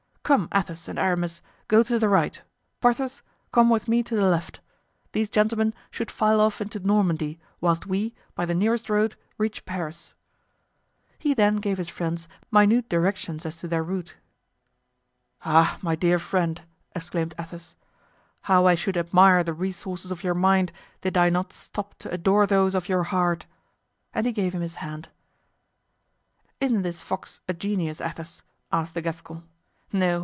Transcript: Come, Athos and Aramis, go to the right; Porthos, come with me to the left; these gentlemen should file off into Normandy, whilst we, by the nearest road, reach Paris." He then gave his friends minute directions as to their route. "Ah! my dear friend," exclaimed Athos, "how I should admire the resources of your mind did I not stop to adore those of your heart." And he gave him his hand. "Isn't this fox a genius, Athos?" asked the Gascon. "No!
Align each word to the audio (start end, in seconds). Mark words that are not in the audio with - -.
Come, 0.23 0.47
Athos 0.55 0.87
and 0.87 0.97
Aramis, 0.97 1.41
go 1.67 1.83
to 1.83 1.99
the 1.99 2.07
right; 2.07 2.41
Porthos, 2.79 3.21
come 3.51 3.69
with 3.69 3.89
me 3.89 4.01
to 4.03 4.15
the 4.15 4.27
left; 4.27 4.61
these 5.11 5.29
gentlemen 5.29 5.73
should 5.89 6.09
file 6.09 6.39
off 6.39 6.61
into 6.61 6.79
Normandy, 6.79 7.37
whilst 7.59 7.85
we, 7.85 8.13
by 8.33 8.45
the 8.45 8.53
nearest 8.55 8.89
road, 8.89 9.17
reach 9.37 9.65
Paris." 9.65 10.13
He 11.19 11.33
then 11.33 11.57
gave 11.57 11.77
his 11.77 11.89
friends 11.89 12.29
minute 12.49 12.87
directions 12.87 13.45
as 13.45 13.57
to 13.59 13.67
their 13.67 13.83
route. 13.83 14.15
"Ah! 15.43 15.77
my 15.81 15.97
dear 15.97 16.17
friend," 16.17 16.61
exclaimed 16.95 17.35
Athos, 17.37 17.75
"how 18.43 18.65
I 18.67 18.75
should 18.75 18.95
admire 18.95 19.43
the 19.43 19.51
resources 19.53 20.13
of 20.13 20.23
your 20.23 20.33
mind 20.35 20.71
did 21.01 21.17
I 21.17 21.29
not 21.29 21.51
stop 21.51 21.95
to 21.99 22.09
adore 22.11 22.47
those 22.47 22.73
of 22.73 22.87
your 22.87 23.03
heart." 23.03 23.47
And 24.13 24.25
he 24.25 24.31
gave 24.31 24.53
him 24.55 24.61
his 24.61 24.75
hand. 24.75 25.09
"Isn't 26.61 26.83
this 26.83 27.01
fox 27.01 27.41
a 27.49 27.53
genius, 27.53 27.99
Athos?" 27.99 28.43
asked 28.71 28.93
the 28.93 29.01
Gascon. 29.01 29.43
"No! 29.93 30.19